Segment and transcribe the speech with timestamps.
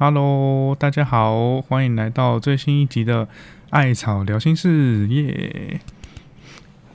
[0.00, 3.26] Hello，大家好，欢迎来到最新一集的
[3.70, 5.80] 《艾草聊心事》耶！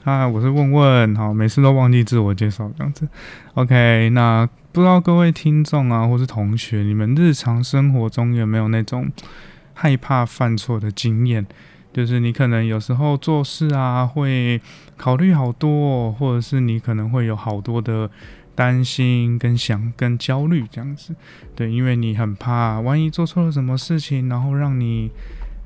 [0.04, 3.06] 啊，我是问问，好，每次都忘记自我介绍这样子。
[3.52, 9.12] OK，那不知道各位听众啊，或是同学，你们日常生活中有没有那种
[9.74, 11.44] 害怕犯错的经验？
[11.92, 14.58] 就是你可能有时候做事啊，会
[14.96, 18.10] 考虑好多，或者是你可能会有好多的。
[18.54, 21.14] 担心跟想跟焦虑这样子，
[21.56, 25.10] 对，因为你很怕万一做错了什么事情，然后让你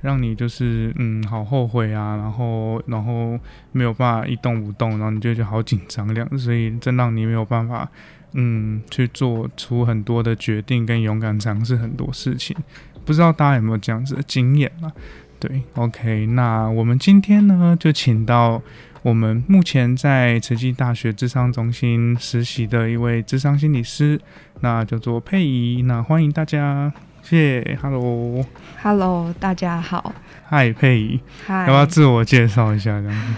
[0.03, 3.39] 让你就是嗯好后悔啊，然后然后
[3.73, 7.89] 没有办法一动不动，然后你就觉得好紧张这样，所以真让你没有办法
[8.33, 12.57] 嗯去做出很多的决定跟勇敢尝试很多事情。
[13.05, 14.93] 不知道大家有没有这样子的经验啊？
[15.39, 18.63] 对，OK，那我们今天呢就请到。
[19.03, 24.21] 我们目前在慈济大学智商中心实习的一位智商心理师，
[24.61, 30.13] 那叫做佩仪，那欢迎大家，谢谢，Hello，Hello，大家好，
[30.49, 33.01] 嗨，佩仪，嗨，要不要自我介绍一下？
[33.01, 33.35] 这样子，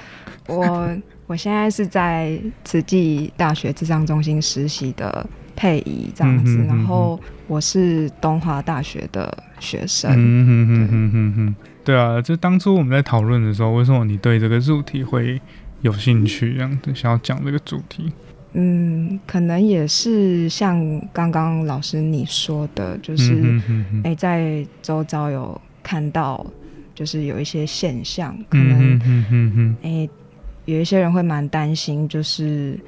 [0.46, 5.28] 我我现在是在慈济大学智商中心实习的
[5.60, 11.54] 佩仪，这样子，然后我是东华大学的学生，嗯哼嗯哼哼哼。
[11.84, 15.38] 对啊，就当初我们在讨论的时候，为什么你对这个主题会
[15.82, 18.10] 有兴趣，这样子想要讲这个主题？
[18.54, 20.80] 嗯，可能也是像
[21.12, 23.60] 刚刚老师你说的，就是
[24.02, 26.46] 哎，在周遭有看到，
[26.94, 30.08] 就是有一些现象，可能哎，
[30.64, 32.80] 有一些人会蛮担心，就是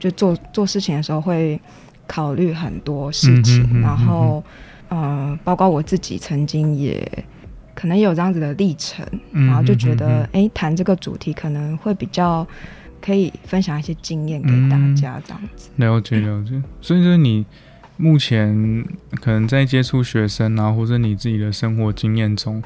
[0.00, 1.60] 就做做事情的时候会
[2.06, 4.42] 考虑很多事情，然后
[4.88, 7.24] 呃，包括我自己曾经也。
[7.78, 12.46] 可能有这样子的历程，然后就觉得，哎，谈这个主题可能会比较
[13.02, 15.68] 可以分享一些经验给大家，这样子。
[15.76, 17.44] 了解了解，所以就是你
[17.98, 18.82] 目前
[19.20, 22.62] 可能在接触学生啊，或者你自己的生活经验中，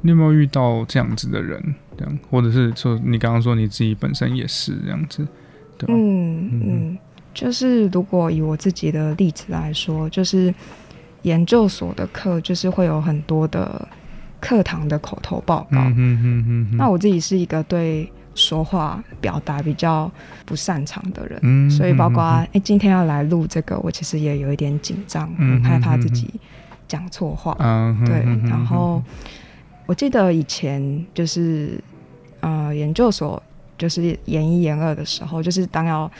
[0.00, 1.74] 你有没有遇到这样子的人？
[1.98, 5.28] 这样，或者是说你刚刚说你自己本身也是这样子，
[5.76, 6.98] 对嗯嗯，
[7.34, 10.54] 就是如果以我自己的例子来说，就是
[11.22, 13.86] 研究所的课，就是会有很多的。
[14.40, 15.78] 课堂的口头报告，
[16.76, 20.12] 那我自己是一个对说话表达比较
[20.44, 26.28] 不擅长的人，所以包括哎今天要来录这个，我其实也有一点紧张，很害怕自己
[26.86, 27.54] 讲错话。
[28.04, 29.02] 对，然后
[29.86, 31.82] 我记得以前就是
[32.40, 33.42] 呃研究所
[33.78, 36.10] 就是研一研二的时候，就是当要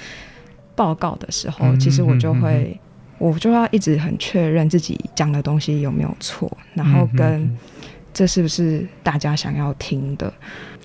[0.75, 2.79] 报告的时候，其实我就会
[3.19, 7.57] 我就要一直很确认自己讲的东西有没有错，然后跟。
[8.17, 10.33] 这是不是大家想要听的？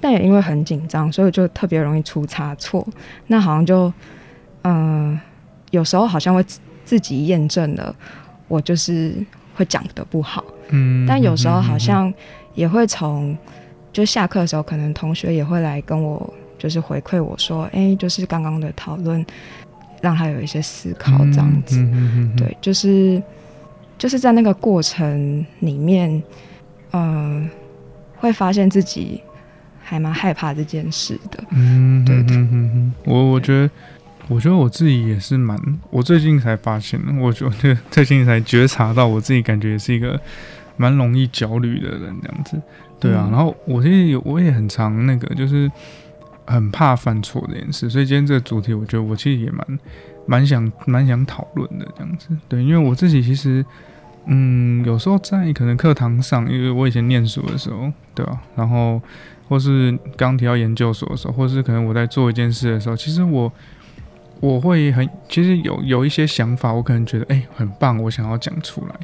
[0.02, 2.84] 但也因为很紧张，所以就特别容易出差错。
[3.28, 3.94] 那好像就，
[4.64, 5.20] 嗯，
[5.70, 6.44] 有时候好像会
[6.84, 7.96] 自己验证了，
[8.48, 9.14] 我就是
[9.54, 10.44] 会讲的不好。
[10.70, 11.06] 嗯。
[11.08, 12.12] 但有时候好像
[12.56, 13.38] 也会从，
[13.94, 19.24] 就下课的时候，可能同学也会来跟我，就是回馈我说，哎，就是刚刚的讨论，
[20.02, 21.80] 让他有一些思考这样子。
[21.80, 23.22] 嗯对，就是
[23.98, 26.22] 就是在那个过程里面。
[26.92, 27.48] 嗯，
[28.18, 29.22] 会发现自己
[29.80, 31.44] 还蛮害怕这件事的。
[31.52, 32.36] 嗯，对对。
[33.06, 33.70] 我我觉得，
[34.28, 35.56] 我觉得我自己也是蛮，
[35.92, 40.20] 我最近才发现，我觉得最近才觉察到，我自己感觉也是一个
[40.78, 42.60] 蛮容易焦虑的人，这样子。
[43.00, 45.72] 对啊，然后我其实有，我也很常那个，就是
[46.50, 47.90] 很怕犯错这件事。
[47.90, 49.80] 所以今天这个主题，我觉得我其实也蛮
[50.26, 52.30] 蛮想蛮想讨论的这样子。
[52.50, 53.66] 对，因为我自己其实。
[54.32, 58.40] 嗯，有时候在可能课堂上，因为我以前念书的时候，对吧？
[58.56, 59.02] 然后
[59.48, 63.52] 或是刚提到研究所的时候，或是可能我在做一件事的时候，其实我
[64.40, 68.96] 我会很，其实有有一些想法，我可能觉得哎很棒，我想要讲出来。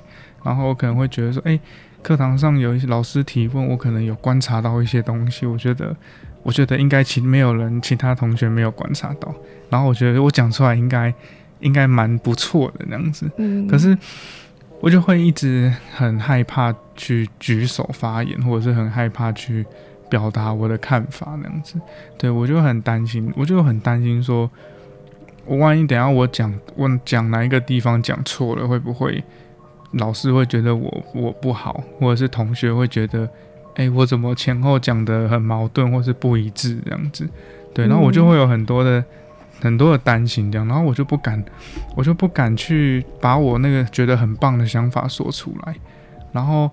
[0.44, 1.59] 然后我可能会觉得说，哎，
[2.03, 5.96] 课堂上有一些老师提问，我可能有观察到一些东西，我觉得
[6.45, 9.35] 我觉得应该其没有人其他同学没有观察到。
[9.69, 11.13] 然后我觉得我讲出来应该
[11.59, 13.29] 应该蛮不错的那样子。
[13.35, 13.97] 嗯，可是。
[14.81, 19.65] 我就会一直很害怕去举手发言，或者是很害怕去
[20.09, 21.79] 表达我的看法那样子。
[22.19, 24.51] 对我就很担心，我就很担心说，
[25.45, 29.23] 我万一等下我讲问讲哪一个地方讲错了，会不会
[29.93, 33.27] 老师会觉得我我不好，或者是同学会觉得，
[33.75, 37.29] 哎，我怎么前后讲的很矛盾，或是不一致这样子？
[37.73, 39.03] 对，然后我就会有很多的。
[39.61, 41.41] 很多的担心这样，然后我就不敢，
[41.95, 45.73] 我就不敢去把我那个觉得很棒的想法说出来，
[46.33, 46.69] 然后，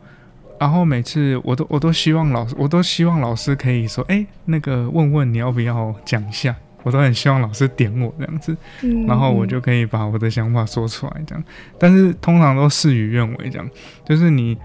[0.59, 8.55] 然后每次我都我都希望老师，我都希望老师可以说，哎，那个问问你要不要讲一下，我都很希望老师点我这样子，
[9.07, 11.45] 然后我就可以把我的想法说出来这样。
[11.79, 13.71] 但是通常都事与愿违这样，
[14.05, 14.59] 就是你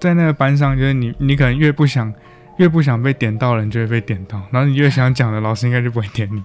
[0.00, 2.12] 在那个班上，就是你你可能越不想
[2.58, 6.42] 越不想被点到，人就会被点到，然后你越想讲的，老师应该就不会点你。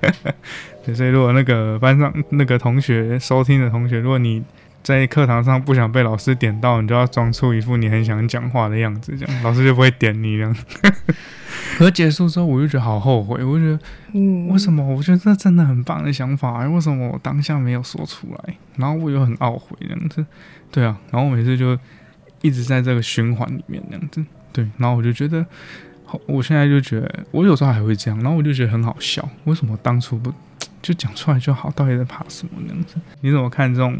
[0.84, 4.42] 对，所以如果那个班上那个同学收听的同学，如果你
[4.82, 10.56] 在课堂上不想被老师点到，你就要装出一副你很想讲话的样子，这样老师就不会点你这样。
[11.76, 13.80] 可结束之后，我就觉得好后悔，我就觉得，
[14.12, 14.82] 嗯，为什么？
[14.84, 18.54] 我觉得这真的很棒的想法，为什么我当下没有说出来？
[18.76, 20.24] 然后我又很懊悔这样子，
[20.70, 21.76] 对啊，然后我每次就
[22.42, 25.44] 一直在这个循环里面那样子，对，然后我就觉得，
[26.26, 30.32] 我现在就觉得，我有时候还会这样，然后我就觉得很好笑，为什么当初不
[30.80, 31.70] 就讲出来就好？
[31.70, 32.96] 到底在怕什么那样子？
[33.20, 33.96] 你怎么看这种？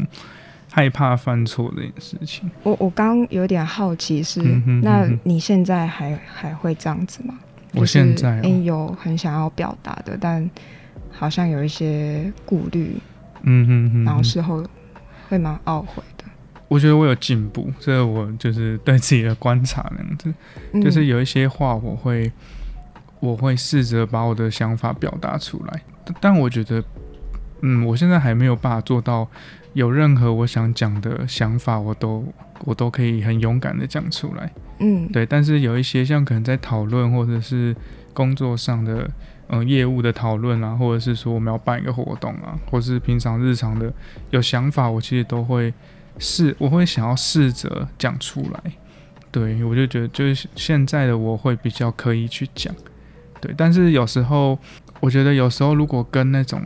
[0.69, 4.41] 害怕犯错这件事情，我我刚有点好奇是，
[4.83, 7.39] 那你现在还还会这样子吗？
[7.73, 10.47] 我现在有很想要表达的，但
[11.09, 12.97] 好像有一些顾虑，
[13.43, 14.63] 嗯哼哼，然后事后
[15.29, 16.16] 会蛮懊悔的。
[16.67, 20.33] 我觉得我有进步，这我就是对自己的观察那样子，
[20.81, 22.31] 就是有一些话我会
[23.19, 25.81] 我会试着把我的想法表达出来，
[26.19, 26.83] 但我觉得，
[27.61, 29.27] 嗯，我现在还没有办法做到。
[29.73, 32.25] 有任何我想讲的想法，我都
[32.65, 34.51] 我都可以很勇敢的讲出来。
[34.79, 35.23] 嗯，对。
[35.23, 37.75] 但是有一些像可能在讨论或者是
[38.11, 39.07] 工作上的，
[39.49, 43.93] 嗯，业务的讨论啊，或者是说我们要办一个活动啊，或是平常日常的
[44.31, 45.71] 有想法，我其实都会
[46.19, 48.71] 试，我会想要试着讲出来。
[49.31, 52.73] 对，我就觉得就是现在的我会比较可以去讲。
[53.39, 54.57] 对，但是有时候
[54.99, 56.61] 我觉得有时候如果跟那种。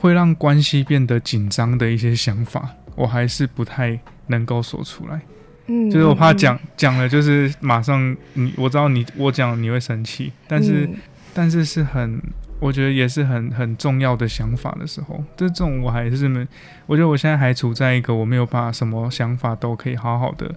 [0.00, 3.98] 会让关系变得紧张的一些想法，我还是不太
[4.28, 5.20] 能够说出来。
[5.66, 10.88] 嗯，就是我怕讲讲了，就是马上你我知道你我讲你会生气，但是
[11.34, 12.22] 但是是很，
[12.60, 16.46] 我觉得也是很很重要的想法的时候，这种我还是没，
[16.86, 20.52] 我觉得我现在还处在一个我没有把什么想法都可以好好的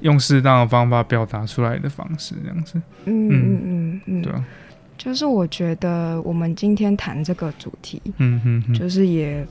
[0.00, 2.80] 用适当的方法表达出来的方式，这样子。
[3.04, 4.44] 嗯嗯嗯嗯，对啊。
[4.98, 9.44] 就是我觉得我们今天谈这个主题，嗯哼，就是也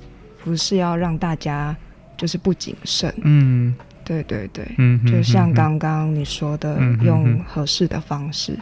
[0.43, 1.75] 不是要让大家
[2.15, 8.57] 就是不谨慎，嗯，对对对，嗯，就像刚刚你说的，用合适的方式，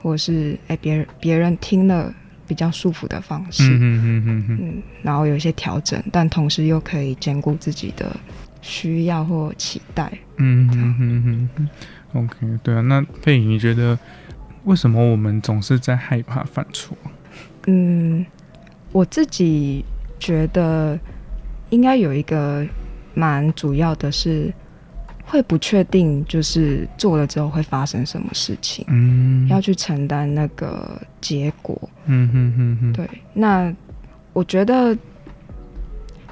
[0.00, 2.14] 或是哎别人别人听了
[2.50, 8.10] 比较舒服的方式，嗯嗯嗯嗯，然后有一些调整，但同时又可以兼顾自己的
[8.60, 11.68] 需要或期待，嗯嗯嗯嗯
[12.12, 13.96] ，OK，对啊，那佩影你觉得？
[14.64, 16.96] 为什么我们总是在害怕犯错？
[17.68, 18.26] 嗯，
[18.90, 19.84] 我自己
[20.18, 20.98] 觉得
[21.70, 22.66] 应该有一个
[23.14, 24.52] 蛮主要的是，
[25.30, 33.08] 会不确定，就是做了之后会发生什么事情，嗯，要去承担那个结果，嗯哼哼哼，对。
[33.32, 33.72] 那
[34.32, 34.92] 我觉得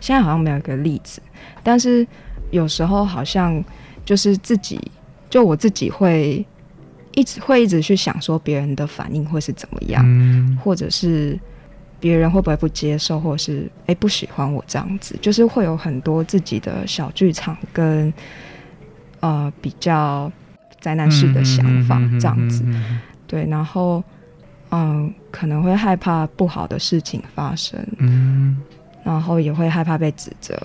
[0.01, 1.23] 现在好像没有一个例子，
[1.63, 2.07] 但是
[2.51, 3.65] 有时候好像
[4.05, 4.81] 就是自己，
[5.31, 6.45] 就我自己会。
[7.15, 11.37] 一直会一直去想说别人的反应会是怎么样，或者是
[11.99, 18.13] 别人会不会不接受，或者是哎不喜欢我这样子，就是会有很多自己的小剧场跟
[19.21, 20.31] 呃比较
[20.81, 22.65] 灾难式的想法这样子。
[23.27, 24.03] 对，然后
[24.71, 28.57] 嗯可能会害怕不好的事情发生，嗯，
[29.05, 30.57] 然后也会害怕被指责，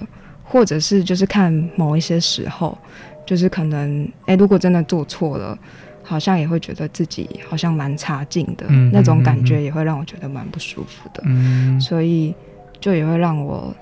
[0.44, 2.78] 或者是就是看某一些时候，
[3.26, 5.58] 就是可能哎如果真的做错了。
[6.06, 11.24] 好像也会觉得自己好像蛮差劲的那种感觉，也会让我觉得蛮不舒服的。
[11.26, 12.36] 嗯，所以
[12.78, 13.74] 就也会让我，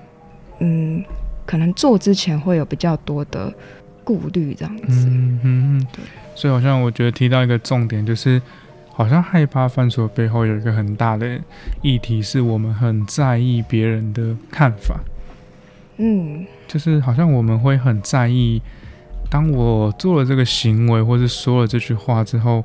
[0.60, 1.04] 嗯，
[1.44, 3.52] 可能做之前会有比较多的
[4.20, 5.06] 顾虑这样子。
[5.08, 6.02] 嗯嗯，对。
[6.34, 8.40] 所以好像我觉得提到一个重点，就是
[8.90, 11.38] 好像害怕犯错背后有一个很大的
[11.80, 15.00] 议题，是我们很在意别人的看法。
[15.96, 18.60] 嗯，就是好像我们会很在意。
[19.30, 22.62] 当我做了这个行为，或是说了这句话之后，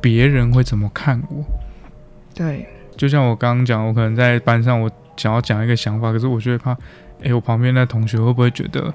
[0.00, 1.44] 别人会怎么看我？
[2.34, 6.76] 对，就像我刚刚讲，我可能在班上，我想要讲一个想法，可是我就会怕，
[7.22, 8.94] 哎，我旁边的同学会不会觉得，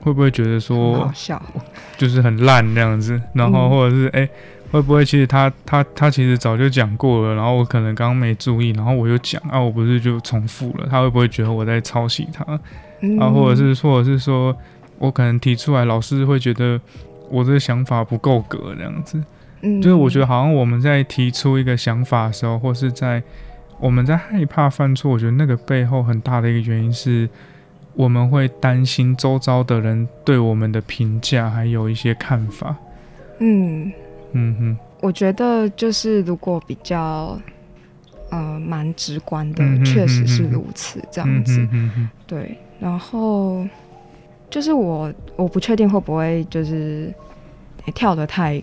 [0.00, 1.40] 会不会觉得说，好笑，
[1.96, 4.28] 就是很烂那样子，然后或者是哎，
[4.70, 12.44] 会不会其实他他他其实早就讲过了，然后我可能刚刚没注意，然后我又讲啊，我不是就重复了，他会不会觉得我在抄袭他？
[13.20, 14.56] 啊，或者是或者是说。
[15.00, 16.80] 我可能提出来，老师会觉得
[17.30, 19.22] 我这个想法不够格这样子。
[19.60, 23.22] 嗯，就是我觉得好像我们在提出一个想法的时候，或是在
[23.78, 27.28] 我们在害怕犯错，我觉得那个背后很大的一个原因是，
[27.94, 32.76] 我们会担心周遭的人对我们的评价，还有一些看法。
[33.38, 33.92] 嗯
[34.32, 37.40] 嗯哼，我觉得就是如果比较
[38.30, 42.08] 呃蛮直观的，确实是如此这样子嗯。
[42.26, 43.66] 对，然后
[44.50, 47.12] 就是我我不确定会不会就是
[47.94, 48.62] 跳得太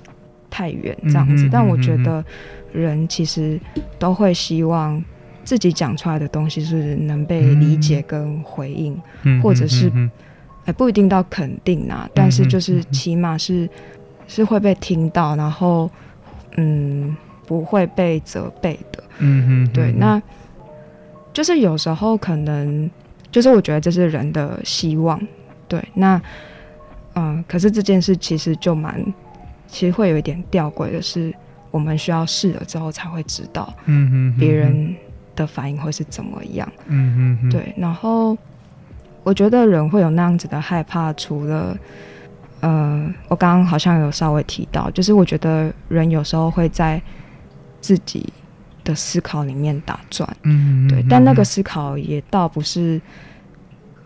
[0.50, 2.24] 太远这样子，但我觉得
[2.72, 3.60] 人其实
[3.98, 5.04] 都会希望
[5.46, 9.00] 自己讲出来的东西是能被理解跟回应，
[9.42, 9.92] 或者是
[10.66, 13.70] 哎不一定到肯定啊，但是就是起码是
[14.28, 15.90] 是会被听到，然后
[16.58, 19.04] 嗯不会被责备的。
[19.20, 20.22] 嗯对，那
[21.32, 22.90] 就是有时候可能
[23.32, 25.22] 就是我觉得这是人的希望，
[25.68, 26.22] 对，那
[27.14, 29.02] 嗯，可是这件事其实就蛮。
[29.68, 31.34] 其实会有一点吊诡的是，
[31.72, 34.96] 我们需要试了之后才会知道，嗯别人
[35.36, 37.74] 的反应会是怎么样，嗯嗯，对。
[37.78, 38.38] 然后
[39.24, 41.78] 我觉得人会有那样子的害怕，除了，
[42.62, 47.02] 呃，我刚刚好像有稍微提到，就是我觉得人有时候会在
[47.82, 48.32] 自己
[48.84, 51.06] 的思考里面打转，嗯，对。
[51.10, 53.02] 但那个思考也倒不是，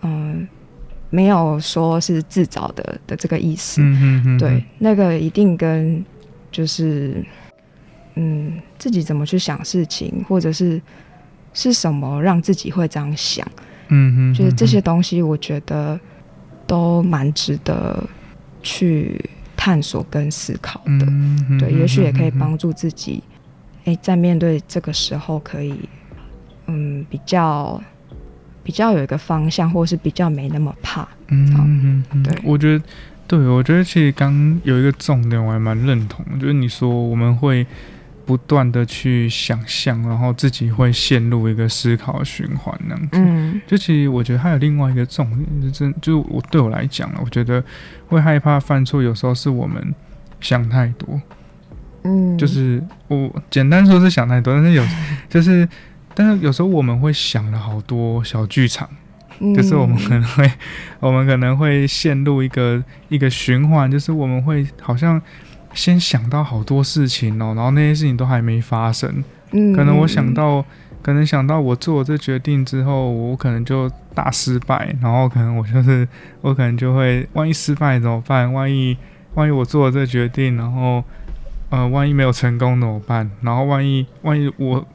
[0.01, 0.47] 嗯。
[1.11, 3.81] 没有说是自找的的这个意思，
[4.37, 6.05] 对，那个一定跟
[6.51, 7.25] 就是
[8.13, 10.79] 嗯自己怎么去想事情，或者是
[11.61, 13.45] 是什么让自己会这样想，
[13.89, 15.99] 嗯嗯，就是这些东西，我觉得
[16.65, 18.01] 都蛮值得
[18.63, 19.19] 去
[19.57, 21.05] 探索跟思考的，
[21.59, 23.21] 对，也许也可以帮助自己，
[23.83, 25.73] 哎，在面对这个时候可以
[26.67, 27.81] 嗯比较。
[28.61, 31.07] 比较有一个方向，或是比较没那么怕。
[31.29, 32.85] 嗯嗯，对，我觉得，
[33.25, 37.65] 对我觉得其实刚有一个重点，我还蛮认同，就是你说我们会
[38.29, 43.09] 不断的去想象，然后自己会陷入一个思考循环那样子。
[43.13, 47.63] 嗯，就其实我觉得还有另外一个重点，就真就我对我来讲我觉得
[48.07, 49.95] 会害怕犯错，有时候是我们
[50.39, 51.19] 想太多。
[52.03, 54.85] 嗯，就是我简单说是想太多，但是有
[55.27, 55.67] 就是。
[56.15, 58.89] 但是有时候我们会想了好多小剧场，
[59.55, 60.51] 就是我们可能会，
[60.99, 65.21] 我们可能会陷入一个一个循环，就是我们会好像
[65.73, 69.23] 先想到好多事情哦，然后那些事情都还没发生。
[69.51, 70.63] 嗯，可能我想到，
[71.01, 76.07] 可能想到我做这决定之后，我可能就大失败，然后可能我就是
[76.41, 78.51] 我可能就会，万一失败怎么办？
[78.51, 78.97] 万一
[79.35, 81.03] 万一我做了这决定，然后
[81.69, 83.29] 呃，万一没有成功怎么办？
[83.41, 84.85] 然后万一万一我。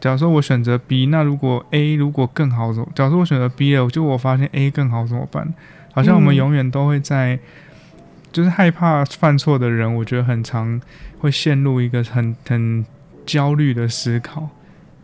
[0.00, 2.82] 假如说我选择 B，那如果 A 如果更好怎？
[2.94, 5.52] 假如说我选择 B 了，就我发现 A 更好怎么办？
[5.92, 7.38] 好像我们永远都会在，
[8.32, 10.80] 就是害怕犯错的人，我觉得很常
[11.18, 12.84] 会陷入一个很很
[13.26, 14.48] 焦虑的思考，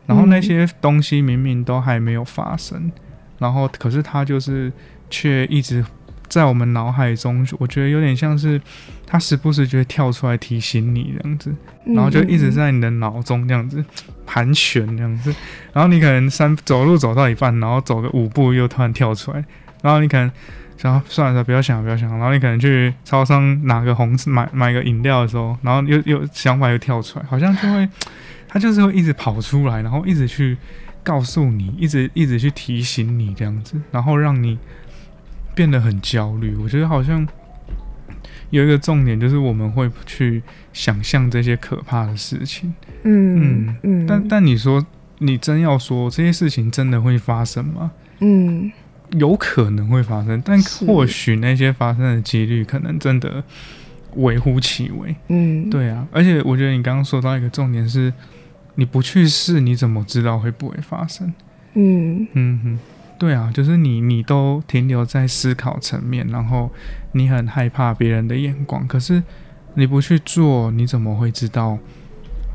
[0.06, 2.90] 然后那些东西明明都还没有发生，
[3.38, 4.73] 然后可是他就是
[5.11, 5.85] 却一直。
[6.28, 8.61] 在我们脑海中，我觉得有点像是
[9.06, 11.54] 他时不时就会跳出来提醒你这样子，
[11.85, 13.83] 然后就一直在你的脑中这样子
[14.26, 15.33] 盘旋这样子，
[15.73, 19.45] 然后你可能三走路走到一半，然后走个五步又突然跳出来，
[19.83, 20.28] 然后你可能
[20.76, 27.88] 想算了算，不要想，不要想，然后你可能去超商拿个红买买个饮料的时候，然后又又想法又跳出来，好像就会
[28.49, 30.56] 他就是会一直跑出来，然后一直去
[31.02, 34.59] 告诉你，一直一直去提醒你这样子，然后让你。
[35.54, 37.26] 变得很焦虑，我觉得好像
[38.50, 40.42] 有一个重点，就是我们会去
[40.75, 42.75] 想象这些可怕的事情。
[43.04, 44.06] 嗯嗯嗯。
[44.06, 44.85] 但但你说，
[45.16, 47.90] 你真要说这些事情真的会发生吗？
[48.21, 48.71] 嗯，
[49.12, 53.42] 有可能会发生，但或许那些发生的几率可能真的
[54.14, 55.14] 微乎其微。
[55.28, 56.06] 嗯，对啊。
[56.12, 58.12] 而且我觉得你刚刚说到一个重点是，
[58.75, 61.32] 你不去试，你怎么知道会不会发生？
[61.75, 62.78] 嗯嗯哼。
[63.18, 66.70] 对啊，就是你，你都停留在思考层面，然后
[67.12, 69.22] 你很害怕别人的眼光，可是
[69.72, 71.78] 你不去做，你怎么会知道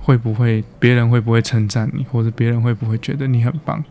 [0.03, 3.83] 会不会别人会不会称赞你，或者别人会不会觉得你很棒？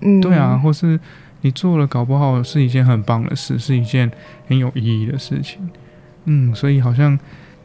[0.00, 0.98] 嗯，对啊，或是
[1.46, 4.10] 你做了，搞不好是一件很棒的事，是一件
[4.46, 5.66] 很有意义的事情。
[6.26, 7.18] 嗯，所以好像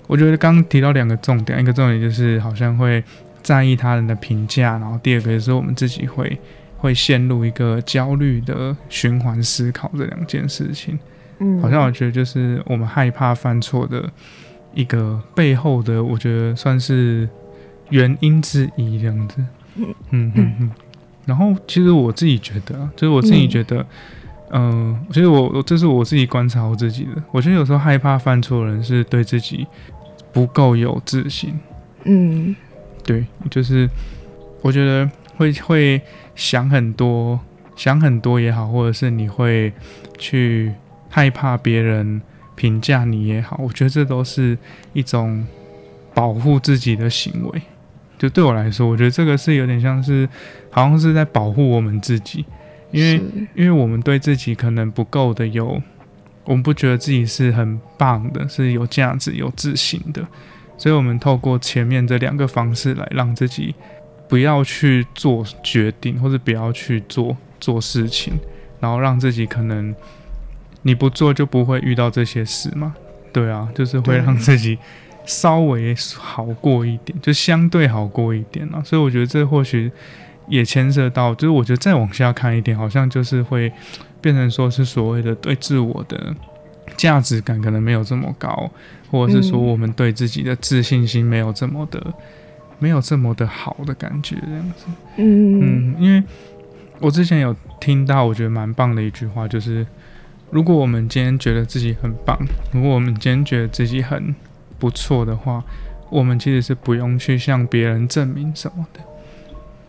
[0.08, 3.04] 我觉得刚刚提到两个重点，一个重点就是好像会
[3.42, 6.40] 在意他人的评价，然后第二个就是我们自己会。
[6.82, 10.98] 会陷入一个焦虑的循环思考这两件事情，
[11.38, 14.12] 嗯，好像我觉得就是我们害怕犯错的
[14.74, 17.30] 一个背后的，我觉得算是
[17.92, 19.36] 原因之一这样子，
[19.78, 20.72] 嗯嗯嗯。
[21.26, 23.86] 然后其实我自己觉得，就是我自己觉得，
[24.52, 29.66] 嗯，其实我这是我自己观察我自己的，我觉得有时候害怕犯错的人是对自己
[30.32, 31.60] 不够有自信，
[32.06, 32.56] 嗯，
[33.04, 33.90] 对，就是
[34.62, 36.02] 我觉得会会。
[36.34, 37.38] 想很多，
[37.76, 39.72] 想很多也好，或者是你会
[40.18, 40.72] 去
[41.10, 42.22] 害怕别人
[42.56, 44.58] 评价你也好，我觉得这都是
[44.94, 45.46] 一种
[46.14, 47.62] 保护自己的行为。
[48.22, 50.30] 就对我来说，我觉得这个是有点像是，
[50.70, 52.46] 好像是在保护我们自己，
[52.92, 53.20] 因为
[53.56, 55.82] 因为我们对自己可能不够的有，
[56.44, 60.24] 我们不觉得自己是很棒的，是有价值、有自信的，
[60.78, 63.74] 所以我们透过前面这两个方式来让自己
[64.30, 68.34] 不要去做决定，或者不要去做做事情，
[68.80, 69.96] 然后让自己可能
[70.84, 72.94] 你不做就不会遇到这些事嘛。
[73.34, 74.78] 对啊，就是会让自己。
[75.32, 78.84] 稍微好过一点，就相对好过一点了。
[78.84, 79.90] 所以我觉得这或许
[80.50, 83.72] 也牵涉到，就是我觉得再往下看一点，好像就是会
[84.20, 86.36] 变成说是所谓的对自我的
[86.98, 88.70] 价值感可能没有这么高，
[89.10, 92.14] 或者是说我们对自己的自信心没有这么的
[92.78, 94.86] 没有这么的好的感觉这样子。
[95.16, 96.22] 嗯嗯，因为
[97.00, 99.88] 我之前有听到我觉得蛮棒的一句话，就是
[100.50, 102.38] 如果我们今天觉得自己很棒，
[102.74, 104.36] 如果我们今天觉得自己很
[104.82, 105.64] 不错的话，
[106.10, 109.00] 我们其实是不用去向别人证明什么的。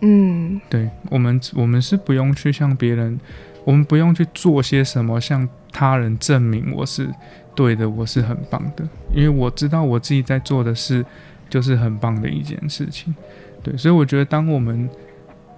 [0.01, 3.19] 嗯，对我们，我们是不用去向别人，
[3.65, 7.09] 我们不用去做些什么向他人证明我是
[7.55, 8.87] 对的，我是很棒的。
[9.15, 11.03] 因为我知道我自己在做的事
[11.49, 13.15] 就是很棒的一件事情。
[13.63, 14.91] 对，所以我觉得，当我们，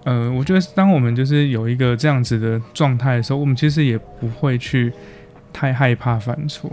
[0.04, 4.92] 呃，我觉得当我们就是有一个这样子的状态的时候，我们其实也不会去
[5.52, 6.70] 太害怕犯错。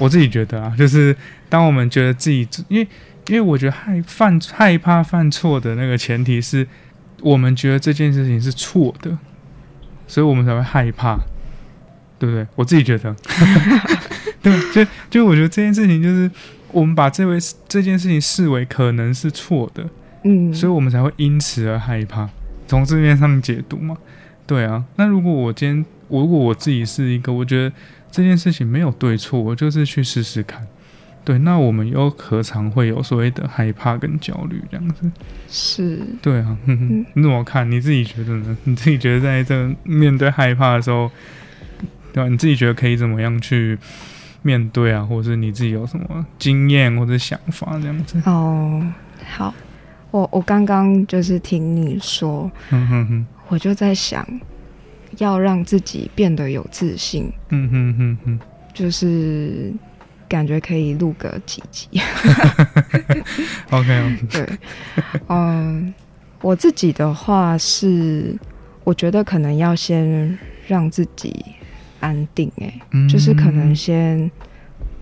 [0.00, 1.14] 我自己觉得啊，就是
[1.48, 2.88] 当我们觉得自己，因为
[3.28, 6.66] 因为我觉得害犯害怕犯错的那个前提是
[7.20, 9.16] 我们觉得这件事情是错的，
[10.08, 11.18] 所以我们才会害怕，
[12.18, 12.46] 对不对？
[12.56, 13.14] 我自己觉得，
[14.42, 16.28] 对，就就我觉得这件事情就是
[16.72, 17.38] 我们把这位
[17.68, 19.86] 这件事情视为可能是错的，
[20.24, 22.28] 嗯，所以我们才会因此而害怕，
[22.66, 23.96] 从字面上解读嘛，
[24.46, 24.82] 对啊。
[24.96, 27.72] 那如果我今天，如果我自己是一个，我觉得。
[28.10, 30.66] 这件事情没有对错，我就是去试试看。
[31.22, 35.10] 对，那我们又何尝会有所谓的害怕跟焦虑这样子？
[35.48, 36.56] 是，对啊。
[36.66, 37.70] 你怎么看？
[37.70, 38.56] 你自己觉得呢？
[38.64, 41.10] 你自己觉得在这面对害怕的时候，
[42.12, 42.28] 对吧？
[42.28, 43.78] 你自己觉得可以怎么样去
[44.42, 45.04] 面对啊？
[45.04, 48.20] 或者是你自己有什么经验或者想法这样子？
[48.24, 48.82] 哦，
[49.30, 49.54] 好，
[50.10, 54.26] 我我刚刚就是听你说，嗯哼哼，我就在想。
[55.20, 58.40] 要让自己变得有自信，嗯哼哼哼，
[58.72, 59.70] 就是
[60.26, 61.88] 感觉可以录个几集。
[63.70, 64.48] OK， 对，
[65.28, 65.92] 嗯，
[66.40, 68.34] 我自己的话是，
[68.82, 71.44] 我觉得可能要先让自己
[72.00, 74.30] 安定，哎，就是可能先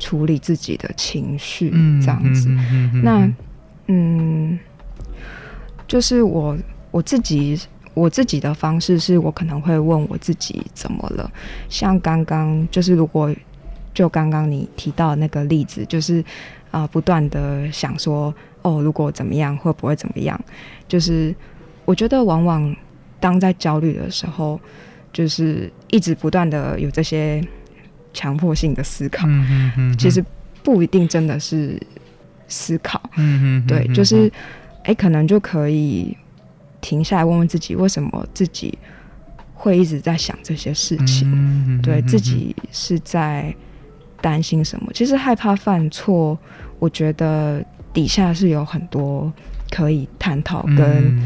[0.00, 1.70] 处理自己的情绪，
[2.02, 2.48] 这样子。
[3.04, 3.31] 那，
[3.87, 4.59] 嗯，
[5.87, 6.59] 就是我
[6.90, 7.61] 我自己。
[7.98, 11.30] 我自己的方式是我可能会问我自己怎么了，
[11.68, 13.34] 像刚刚就是如果
[13.92, 16.24] 就刚刚你提到那个例子，就是
[16.70, 18.32] 啊不断的想说
[18.62, 20.38] 哦如果怎么样会不会怎么样，
[20.87, 21.34] 就是
[21.84, 22.76] 我觉得往往
[23.18, 24.61] 当在焦虑的时候，
[25.12, 27.42] 就是一直不断的有这些
[28.14, 30.24] 强迫性的思考，嗯嗯其实
[30.62, 31.80] 不一定真的是
[32.46, 34.30] 思考，嗯嗯，对，就是
[34.84, 36.16] 哎可能就可以。
[36.80, 38.78] 停下来问问自己，为什么自己
[39.54, 41.80] 会一直在想这些事情？
[41.82, 43.54] 对自己是在
[44.20, 44.90] 担心什么？
[44.92, 46.38] 其实害怕犯错，
[46.78, 49.32] 我觉得底下是有很多
[49.70, 51.18] 可以探讨跟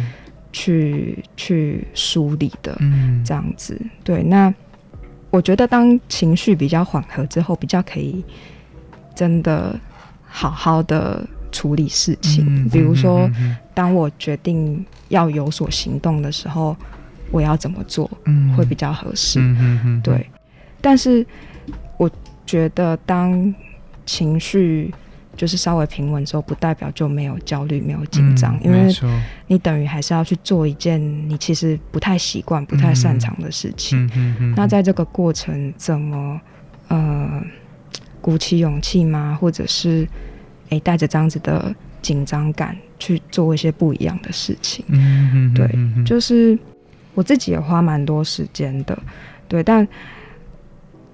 [0.53, 2.79] 去去梳理的。
[3.25, 4.23] 这样子，对。
[4.23, 4.53] 那
[5.31, 8.25] 我觉得当情绪比较缓和之后，比较可以
[9.15, 9.79] 真的
[10.27, 12.69] 好好的处理事情。
[12.71, 13.31] 比如说，
[13.73, 14.85] 当我决定。
[15.13, 16.75] 要有所行动的时候，
[17.31, 18.11] 我要怎么做
[18.57, 19.39] 会比较合适？
[20.03, 20.27] 对，
[20.81, 21.27] 但是
[21.99, 22.11] 我
[22.47, 23.55] 觉得当
[24.07, 24.91] 情绪
[25.37, 28.91] 就是稍微平稳之后，不代表就没有焦虑、没有紧张，因为
[29.49, 34.11] 你等于还是要去做一件你其实不太习惯、不太擅长的事情。
[34.57, 36.41] 那在这个过程，怎么
[36.89, 37.45] 呃
[38.23, 39.37] 鼓起勇气吗？
[39.39, 40.09] 或者是
[40.73, 42.77] 诶带着这样子的紧张感？
[42.99, 45.69] 去做一些不一样的事情，嗯对，
[46.07, 46.57] 就是
[47.15, 48.97] 我自己也花蛮多时间的，
[49.49, 49.87] 对，但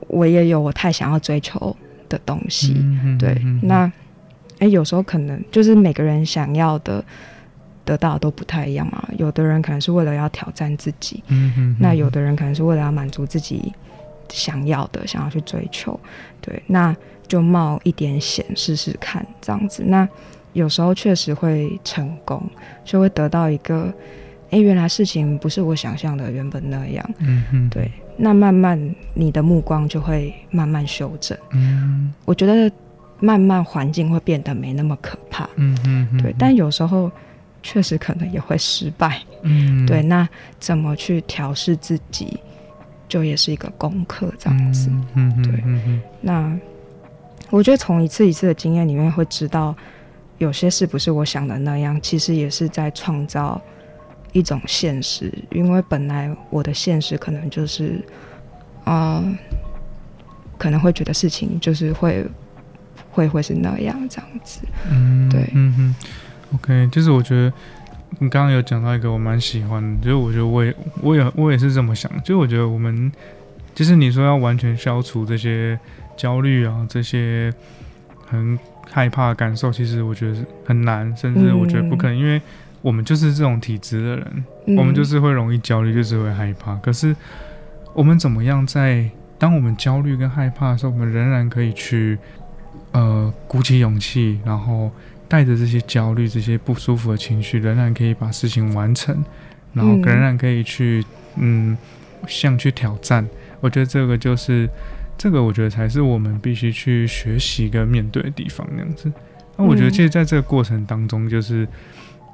[0.07, 1.75] 我也有我太想要追求
[2.11, 2.75] 的东西，
[3.19, 3.91] 对，那
[4.59, 7.03] 哎，有时候可能就是每个人想要的
[7.87, 13.73] 得到都不太一样嘛，有的人可能是为了要挑战自己，嗯那有的人可能是为了要满足自己
[14.31, 15.99] 想要的，想要去追求，
[16.41, 20.09] 对，那就冒一点险试试看，这样子，那。
[20.55, 22.43] 有时候确实会成功，
[22.83, 23.93] 就会得到一个，
[24.51, 27.11] 哎，原来事情不是我想象的原本那样。
[27.19, 27.93] 嗯嗯，对。
[28.17, 31.37] 那慢慢你的目光就会慢慢修正。
[31.51, 32.73] 嗯，我觉得
[33.21, 35.49] 慢慢环境会变得没那么可怕。
[35.57, 36.35] 嗯嗯，对。
[36.39, 37.13] 但有时候
[37.63, 39.21] 确实可能也会失败。
[39.43, 40.27] 嗯，对，那
[40.59, 42.41] 怎么去调试自己，
[43.09, 44.91] 就也是一个功课，这样子。
[45.15, 45.65] 嗯对。
[46.21, 46.57] 那
[47.51, 49.75] 我觉得从一次一次的经验里面会知道，
[50.37, 53.61] 有些事不是我想的那样，其实也是在创造
[54.33, 55.33] 一种现实。
[55.51, 58.05] 因为本来我的现实可能就是，
[58.85, 59.25] 啊，
[60.59, 62.27] 可能会觉得事情就是会
[63.11, 64.61] 会会是那样这样子。
[64.91, 65.95] 嗯，对，嗯哼。
[66.55, 67.53] OK，就是我觉得
[68.21, 73.13] 你刚刚有讲到一个我蛮喜欢的，就是我觉得我也我也我也是这么想，就我觉得我们
[73.75, 75.79] 就是你说要完全消除这些
[76.17, 77.53] 焦虑啊，这些
[78.27, 78.59] 很
[78.91, 82.41] 害怕的感受，其实我觉得是很难，甚至我觉得不可能，因为
[82.81, 84.45] 我们就是这种体质的人，
[84.79, 86.75] 我们就是会容易焦虑，就是会害怕。
[86.77, 87.15] 可是
[87.93, 92.19] 我们怎么样在当我们焦虑跟害怕的时候，我们仍然可以去
[92.93, 94.91] 呃鼓起勇气，然后。
[95.29, 99.23] 带着这些焦虑、这些不舒服的情绪，仍然可以把事情完成，
[99.75, 101.05] 然后仍然可以去，
[101.37, 101.77] 嗯，
[102.27, 103.29] 像去挑战。
[103.61, 104.69] 我觉得这个就是，
[105.19, 109.13] 这个我觉得才是我们必须去学习跟面对的地方，那样子。
[109.57, 111.67] 那我觉得，其实在这个过程当中，就是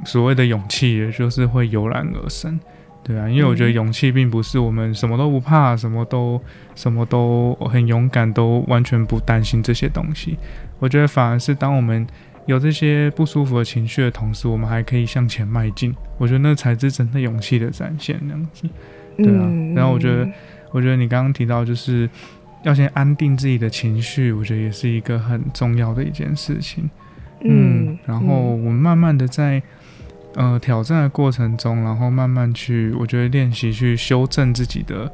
[0.05, 2.61] 所谓的勇气，也就是会油然而生，
[3.03, 3.29] 对啊。
[3.29, 6.41] 因为我觉得勇气并不是我们什么都不怕，什么都
[6.75, 10.37] 什么都很勇敢，都完全不担心这些东西。
[10.79, 12.07] 我觉得反而是当我们
[12.47, 15.95] 有这些不舒服的情绪的同时，我们还可以向前迈进。
[16.19, 18.69] 我觉得那才是真的勇气的展现，那样子，
[19.17, 19.43] 对啊。
[19.75, 20.29] 然后我觉得，
[20.71, 22.09] 我觉得你刚刚提到就是
[22.63, 26.89] 要先安定自己的情绪，我觉得也是一个很重要的一件事情。
[27.41, 29.63] 嗯，然后我们慢慢的在
[30.35, 35.11] 呃挑战的过程中，然后慢慢去，我觉得练习去修正自己的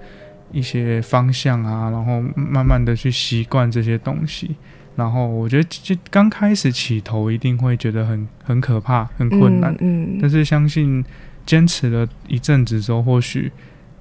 [0.53, 4.57] 一些方向啊，然后慢慢的去习惯这些东西。
[5.01, 9.75] 然后我觉得，就刚开始起头一定会觉得很很可怕、很困难。
[9.81, 10.19] 嗯。
[10.21, 11.03] 但是相信
[11.47, 13.51] 坚持了一阵子之后，或许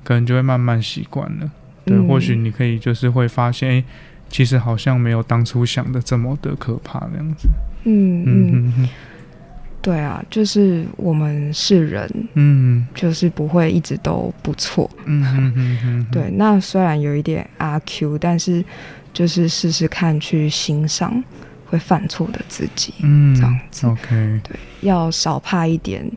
[0.03, 1.49] 可能就会慢慢习惯了。
[1.85, 3.83] 对，或许你可以就是会发现，哎，
[4.27, 7.47] 其实好像没有当初想的这么的可怕那样子。
[7.85, 8.89] 嗯嗯嗯。
[9.81, 14.91] 对啊，就是我们是人，嗯，就是不会一直都不错。
[15.05, 15.23] 嗯
[15.55, 16.07] 嗯嗯。
[16.11, 18.65] 对，那虽然有一点阿 Q，但是。
[19.13, 21.23] 就是试试看，去欣赏
[21.65, 26.09] 会犯错的自己，嗯，这样子，OK，对，要少怕一点。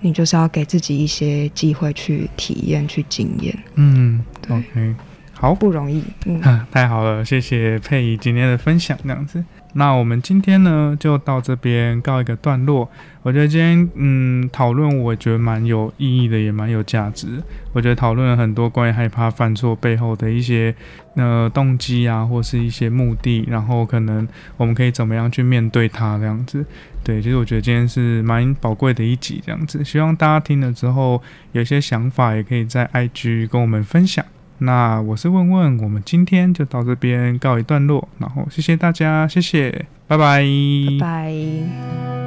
[0.00, 4.94] 你就是要给自己一些机会去体验、去经验，嗯，OK，
[5.32, 9.44] 好，不容易，嗯， 太好了，谢谢佩仪今天的分享，这样子。
[9.78, 12.90] 那我们今天呢，就到这边告一个段落。
[13.22, 17.28] 我觉得今天，嗯，讨论我觉得蛮有意义的，也蛮有价值。
[17.72, 20.74] 我觉得讨论了很多关于害怕犯错背后的一些
[21.14, 26.66] 呃动机啊，或是一些目的，然后可能我们可以怎么样去面对它这样子。
[27.04, 29.84] 对，其实我觉得今天是蛮宝贵的一集这样子。
[29.84, 34.24] 希望大家听了之后有些想法，也可以在 IG 跟我们分享。
[34.58, 40.42] 那我是问问，我们今天就到这边告一段落，然后谢谢大家，谢谢，拜拜，
[40.98, 42.17] 拜拜。